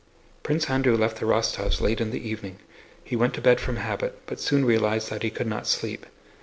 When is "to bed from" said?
3.35-3.75